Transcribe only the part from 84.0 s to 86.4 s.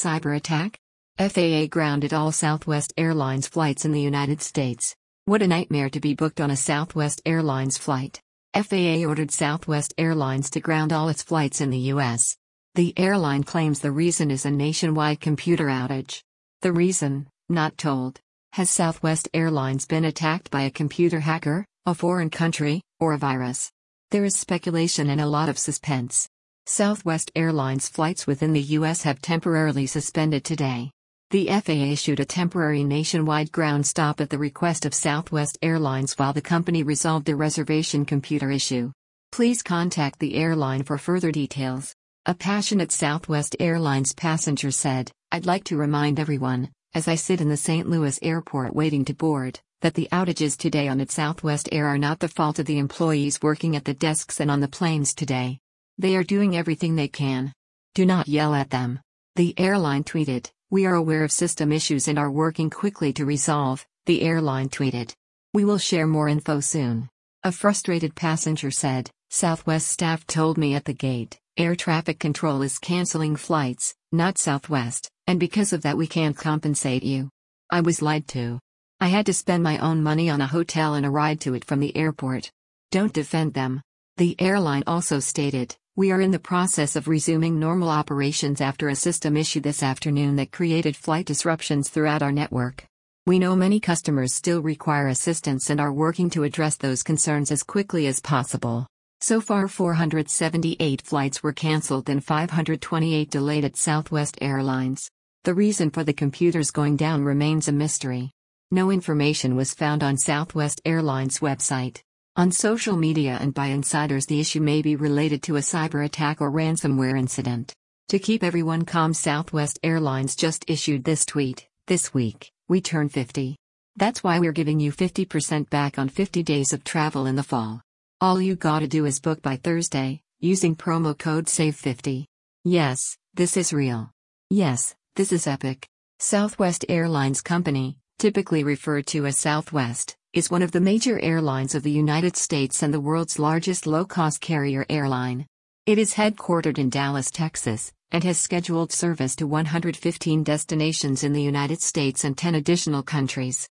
The airline also stated, we are in the